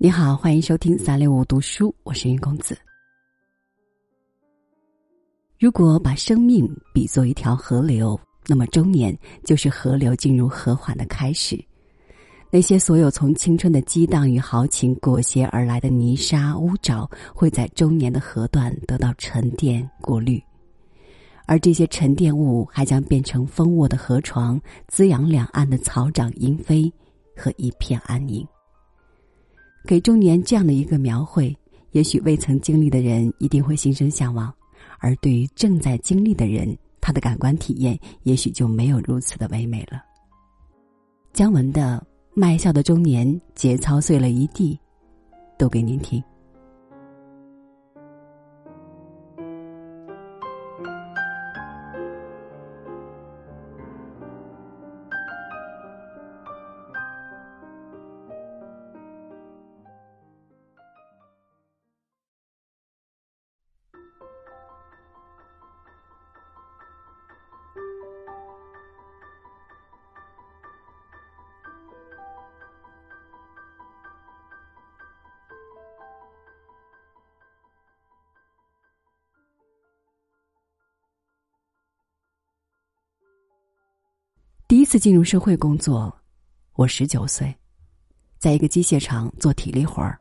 [0.00, 2.78] 你好，欢迎收听三六五读书，我是云公子。
[5.58, 11.58] 如果把生命比作一条河流，那么中年就是河流进入和缓的开始。
[12.48, 20.40] 那些所有从青春的激荡与豪情裹挟而来的泥沙污沼，会在中年的河段得到沉淀过滤，
[21.44, 26.88] 而这些沉淀物还将变成蜂窝的河床，滋养两岸的草长莺飞
[27.36, 28.46] 和一片安宁。
[29.86, 31.56] 给中年这样的一个描绘，
[31.92, 34.52] 也许未曾经历的人一定会心生向往；
[34.98, 40.02] 而对于正在经历的人，他的感官体验也许就没有如此的唯美了。
[41.32, 42.04] 姜文的
[42.34, 44.78] 《卖笑的中年》，节操碎了一地，
[45.56, 46.22] 读给您听。
[84.68, 86.14] 第一次进入社会工作，
[86.74, 87.56] 我十九岁，
[88.38, 90.18] 在一个机械厂做体力活儿，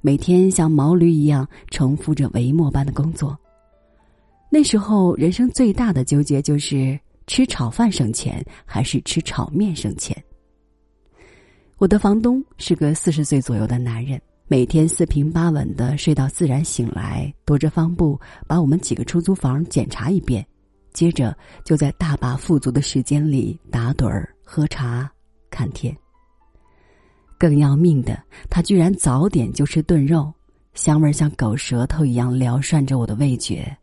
[0.00, 3.38] 每天像毛驴一样重复着帷幕般的工作。
[4.48, 10.16] 那时候，人生最大的纠结就是吃炒饭省钱还是吃炒面省钱。
[11.76, 20.42] 我的房东是个四十岁左右的男人，每天四平八稳的睡到自然醒来，踱着方步把我们几个出租房检查一遍。
[20.92, 25.10] 接着就在大把富足的时间里打盹儿、喝茶、
[25.50, 25.96] 看天。
[27.38, 30.32] 更要命的，他居然早点就吃炖肉，
[30.74, 33.74] 香味像狗舌头一样撩涮着我的味觉。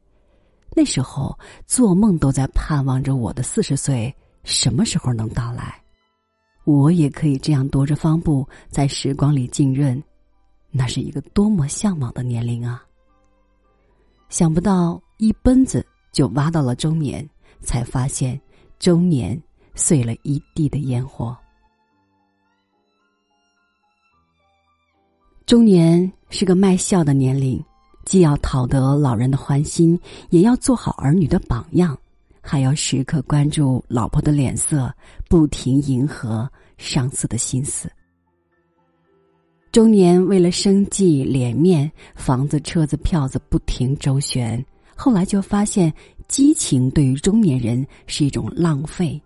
[0.76, 5.82] 那时候做梦都在盼望着我的四十岁什么时候能到来，
[6.66, 10.02] 我也可以这样踱着方步在时光里浸润，
[10.70, 12.84] 那是一个多么向往的年龄啊！
[14.30, 15.84] 想不到一奔子。
[16.18, 17.24] 就挖到了中年，
[17.62, 18.42] 才发现
[18.80, 19.40] 中年
[19.76, 21.38] 碎了一地的烟火。
[25.46, 27.64] 中年是个卖笑的年龄，
[28.04, 30.00] 既要讨得老人的欢心，
[30.32, 31.96] 也要做好儿女的榜样，
[32.42, 34.92] 还要时刻关注老婆的脸色，
[35.30, 37.88] 不停迎合上司的心思。
[39.72, 44.66] 中年为了生计、脸面、房子、车子、票子不停周旋。
[44.98, 45.94] 后来就发现，
[46.28, 49.22] 激情对于中年人是一种浪费，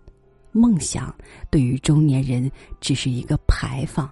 [0.52, 1.12] 梦想
[1.50, 4.08] 对于中年人只是一个排放。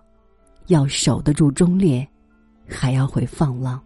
[0.68, 2.06] 要守得住忠烈，
[2.66, 3.80] 还要会放浪。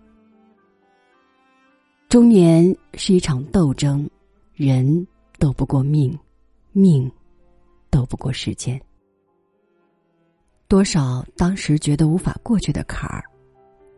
[2.08, 4.08] 中年是一场斗争，
[4.54, 5.06] 人
[5.38, 6.16] 斗不过命，
[6.72, 7.10] 命
[7.90, 8.80] 斗不过时间。
[10.68, 13.24] 多少当时觉得无法过去的坎儿，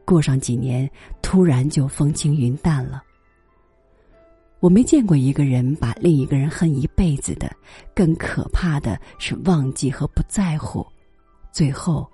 [0.04, 0.88] 过上几年，
[1.20, 3.02] 突然就风轻云淡了。
[4.58, 7.50] 我没见过一个人把另一个人恨一辈子的，
[7.94, 10.84] 更可怕的是忘记和不在乎，
[11.52, 12.10] 最后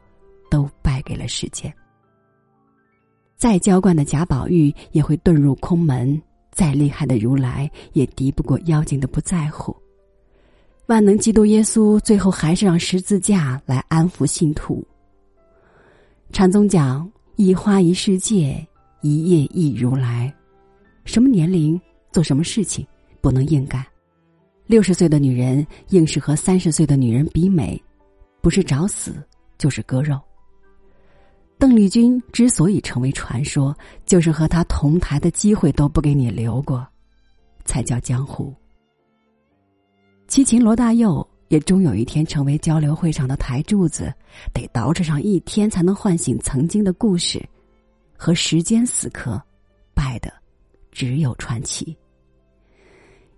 [0.50, 1.72] 都败给了时间。
[3.36, 6.20] 再娇惯的贾宝玉也会遁入空门，
[6.50, 9.74] 再厉害的如来也敌不过妖精的不在乎。
[10.86, 14.84] 万能基督耶稣最后还是让十字架来安抚信徒。
[16.32, 18.66] 禅宗讲一花一世界，
[19.00, 20.32] 一叶一如来，
[21.04, 21.80] 什么年龄？
[22.12, 22.86] 做什么事情
[23.20, 23.84] 不能硬干？
[24.66, 27.82] 六十岁的女人硬是和三十岁的女人比美，
[28.40, 29.14] 不是找死
[29.58, 30.20] 就是割肉。
[31.58, 36.86] 邓丽君之所以成为传说，就是和她同台的机会都不给你留过，
[37.64, 38.52] 才叫江湖。
[40.26, 44.12] 齐秦罗大佑也终有一天成为交流会上的台柱子，
[44.52, 47.40] 得捯饬上一天才能唤醒曾经的故事，
[48.16, 49.40] 和时间死磕，
[49.94, 50.32] 败的
[50.90, 51.96] 只有传奇。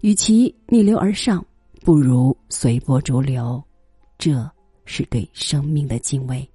[0.05, 1.43] 与其逆流而上，
[1.81, 3.65] 不如随波逐流，
[4.19, 4.47] 这
[4.85, 6.47] 是对生命的敬畏。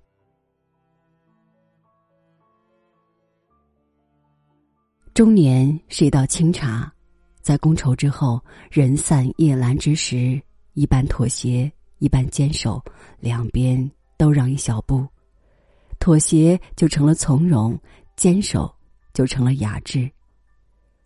[5.16, 6.94] 中年是一道清茶，
[7.42, 10.40] 在觥筹之后，人散夜阑之时，
[10.75, 12.80] 一半妥协，一半坚守，
[13.19, 15.04] 两边都让一小步，
[16.00, 17.75] 妥协就成了从容，
[18.16, 18.72] 坚守
[19.12, 20.07] 就成了雅致。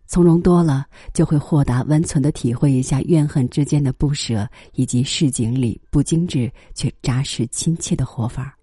[0.05, 8.55] 从容多了，就会豁达温存的体会一下怨恨之间的不舍，以及市井里不精致却扎实亲切的活法。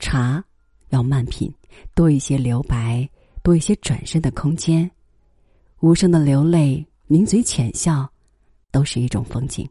[0.00, 0.44] 茶，
[0.88, 1.52] 要慢品，
[1.94, 3.08] 多一些留白，
[3.42, 4.90] 多一些转身的空间，
[5.80, 8.10] 无声的流泪，抿嘴浅笑，
[8.72, 9.68] 都是一种风景。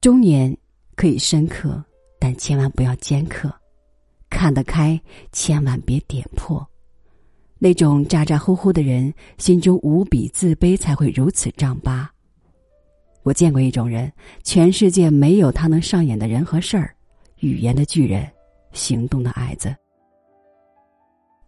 [0.00, 0.56] 中年
[0.94, 1.84] 可以深刻，
[2.20, 3.48] 但千万不要尖刻；
[4.30, 5.00] 看得开，
[5.32, 6.64] 千万别点破。
[7.58, 12.08] 那种咋咋呼呼的人，心中无比自卑，才会如此丈八。
[13.24, 14.10] 我见过一种人，
[14.44, 16.94] 全世界没有他能上演的人和事儿，
[17.40, 18.26] 语言的巨人，
[18.72, 19.74] 行动的矮子。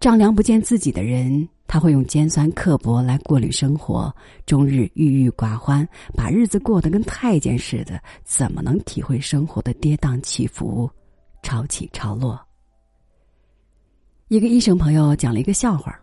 [0.01, 4.15] 丈量不见自己的人，他会用尖酸刻薄来过滤生活，
[4.47, 10.91] 终日郁郁寡欢，把日子过得跟太监似的，怎么能体会生活的跌宕起伏、
[11.43, 12.41] 潮起潮落？
[14.31, 16.01] 一个医生朋友讲了一个笑话，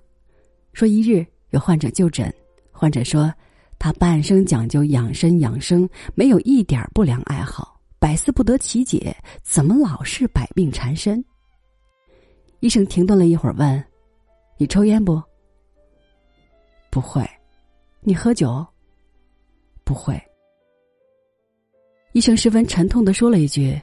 [0.74, 2.30] 说一日有患者就诊，
[2.74, 3.34] 患者说
[3.80, 11.24] 他半生讲究养生养生，没有一点不良爱好，百思不得其解，怎么老是百病缠身？
[12.60, 13.82] 医生停顿了一会儿，问
[14.60, 15.24] ：“你抽烟不
[16.92, 17.26] ？”“不会。
[18.04, 18.66] ”“你喝酒
[19.86, 20.22] ？”“不会。”
[22.12, 23.82] 医生十分沉痛的说了一句：“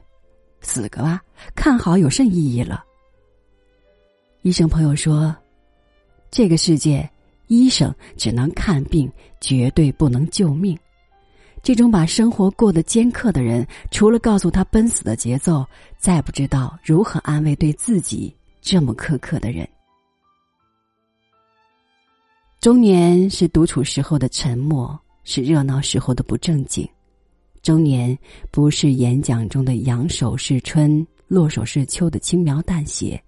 [0.61, 1.23] 死个吧，
[1.55, 2.85] 看好有甚意义了？”
[4.45, 5.35] 医生朋友说
[6.31, 7.11] ：“这个世界，
[7.47, 9.11] 医生只能看病，
[9.41, 10.79] 绝对不能救命。
[11.63, 19.67] 这种把生活过得尖刻的人，除了告诉他奔死的节奏，再不知道如何安慰对自己这么苛刻的人。
[22.61, 26.87] 中年是独处时候的沉默，是热闹时候的不正经。
[27.63, 28.17] 中年
[28.51, 33.19] 不是演讲中的扬手是春，落手是秋的轻描淡写。”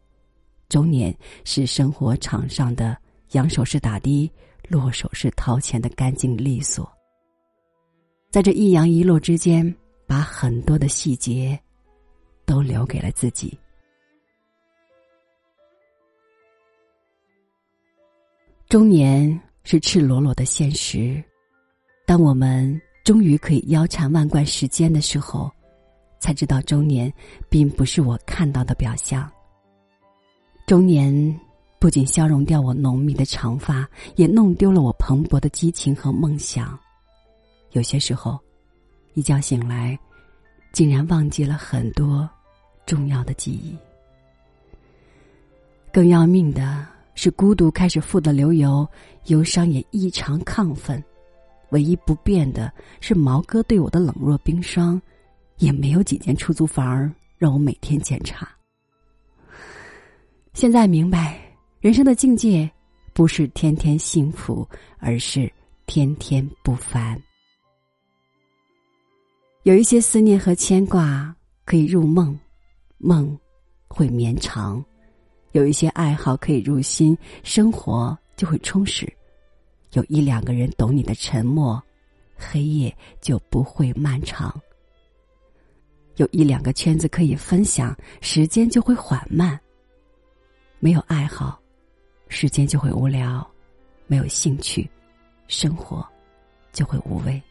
[0.68, 2.96] 中年是生活场上的
[3.32, 4.30] 扬手是打的，
[4.68, 6.90] 落手是掏钱的干净利索。
[8.30, 9.74] 在这一扬一落之间，
[10.06, 11.58] 把很多的细节
[12.44, 13.56] 都留给了自己。
[18.68, 21.22] 中年是赤裸裸的现实，
[22.04, 25.48] 当我们终于可以腰缠万贯时间的时候，
[26.18, 27.10] 才知道中年
[27.48, 29.30] 并不是我看到的表象。
[30.66, 31.40] 中年
[31.78, 36.76] 不仅消融掉我浓密的长发，也弄丢了我蓬勃的激情和梦想。
[37.70, 38.36] 有些时候，
[39.14, 39.96] 一觉醒来，
[40.72, 42.28] 竟然忘记了很多
[42.84, 43.76] 重要的记忆。
[45.92, 46.84] 更要命的
[47.14, 48.84] 是，孤独开始富得流油，
[49.26, 51.00] 忧伤也异常亢奋。
[51.70, 55.00] 唯一不变的是毛哥对我的冷若冰霜，
[55.58, 58.48] 也没有几间出租房让我每天检查。
[60.56, 61.38] 现在明白，
[61.80, 62.66] 人生的境界
[63.12, 64.66] 不是天天幸福，
[64.96, 65.52] 而是
[65.84, 67.22] 天天不凡。
[69.64, 71.36] 有一些思念和牵挂
[71.66, 72.34] 可以入梦，
[72.96, 73.38] 梦
[73.86, 74.82] 会绵长；
[75.52, 79.04] 有一些爱好可以入心，生活就会充实；
[79.92, 81.78] 有一两个人懂你的沉默，
[82.34, 84.50] 黑夜就不会漫长；
[86.16, 89.60] 有一两个圈子可以分享，时间就会缓慢。
[90.78, 91.58] 没有爱好，
[92.28, 93.44] 时间就会无聊；
[94.06, 94.88] 没有兴趣，
[95.48, 96.06] 生活
[96.72, 97.42] 就会无味。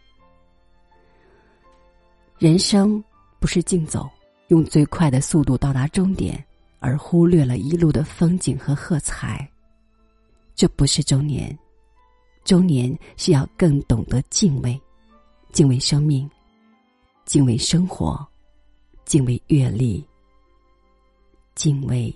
[2.38, 3.04] 人生
[3.40, 4.10] 不是竞走，
[4.50, 6.46] 用最快的速度到达终点，
[6.80, 9.50] 而忽略了一路的风景和喝彩。
[10.54, 11.58] 这不是中年，
[12.44, 14.80] 中年是要更懂得敬畏，
[15.52, 16.30] 敬畏生命，
[17.26, 18.26] 敬畏生活，
[19.04, 20.06] 敬畏阅历，
[21.56, 22.14] 敬畏。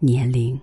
[0.00, 0.58] 年龄。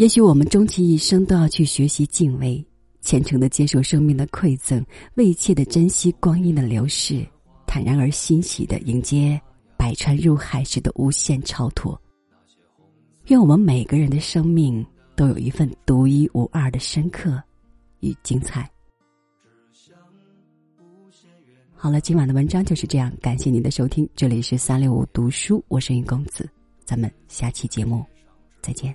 [0.00, 2.69] 也许我们终其一生都要去学习敬畏。
[3.10, 4.80] 虔诚的接受生命的馈赠，
[5.16, 7.26] 慰切的珍惜光阴的流逝，
[7.66, 9.40] 坦然而欣喜的迎接
[9.76, 12.00] 百川入海时的无限超脱。
[13.26, 14.86] 愿我们每个人的生命
[15.16, 17.42] 都有一份独一无二的深刻
[17.98, 18.70] 与精彩。
[21.74, 26.48] 好了，今晚的文章就是这样，感谢您的收听，这里是三六五读书，我是云公子，
[26.84, 28.06] 咱们下期节目
[28.62, 28.94] 再见。